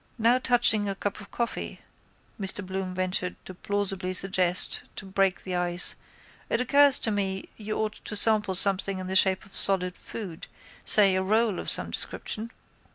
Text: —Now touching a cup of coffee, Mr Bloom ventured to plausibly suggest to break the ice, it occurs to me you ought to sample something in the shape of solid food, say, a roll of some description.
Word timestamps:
—Now 0.17 0.39
touching 0.39 0.89
a 0.89 0.95
cup 0.95 1.21
of 1.21 1.29
coffee, 1.29 1.79
Mr 2.39 2.65
Bloom 2.65 2.95
ventured 2.95 3.35
to 3.45 3.53
plausibly 3.53 4.15
suggest 4.15 4.81
to 4.95 5.05
break 5.05 5.43
the 5.43 5.53
ice, 5.55 5.93
it 6.49 6.59
occurs 6.59 6.97
to 6.97 7.11
me 7.11 7.49
you 7.55 7.77
ought 7.77 8.03
to 8.05 8.15
sample 8.15 8.55
something 8.55 8.97
in 8.97 9.05
the 9.05 9.15
shape 9.15 9.45
of 9.45 9.55
solid 9.55 9.95
food, 9.95 10.47
say, 10.83 11.15
a 11.15 11.21
roll 11.21 11.59
of 11.59 11.69
some 11.69 11.91
description. 11.91 12.49